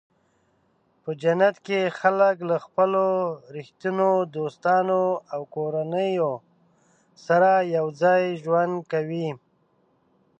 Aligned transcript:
په 1.01 1.11
جنت 1.21 1.55
کې 1.65 1.95
خلک 1.99 2.35
له 2.49 2.57
خپلو 2.65 3.05
رښتینو 3.55 4.09
دوستانو 4.35 5.01
او 5.33 5.41
کورنیو 5.55 6.31
سره 7.25 7.49
یوځای 7.75 8.23
ژوند 8.43 8.75
کوي. 8.91 9.29